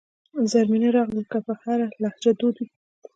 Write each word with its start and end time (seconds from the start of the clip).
زرمینه 0.51 0.89
راغلل 0.97 1.25
که 1.31 1.39
په 1.45 1.53
هره 1.61 1.87
لهجه 2.01 2.31
دود 2.39 2.55
وي. 2.59 2.67